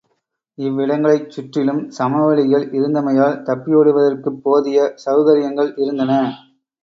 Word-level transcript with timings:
இவ்விடங்களைச் 0.57 1.27
சுற்றிலும் 1.33 1.81
சமவெளிகள் 1.97 2.65
இருந்தமையால் 2.71 3.37
தப்பியோடுவதற்குப் 3.43 4.41
போதிய 4.43 4.89
செளகரியங்கள் 5.03 5.71
இருந்தன. 5.77 6.15